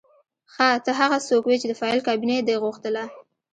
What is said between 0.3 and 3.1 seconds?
ښه ته هغه څوک وې چې د فایل کابینه دې غوښتله